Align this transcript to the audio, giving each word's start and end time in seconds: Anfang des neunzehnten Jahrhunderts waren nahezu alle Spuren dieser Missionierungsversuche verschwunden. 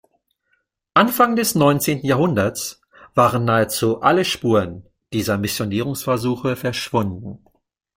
Anfang 0.95 1.35
des 1.35 1.53
neunzehnten 1.53 2.07
Jahrhunderts 2.07 2.81
waren 3.13 3.45
nahezu 3.45 4.01
alle 4.01 4.25
Spuren 4.25 4.83
dieser 5.13 5.37
Missionierungsversuche 5.37 6.55
verschwunden. 6.55 7.45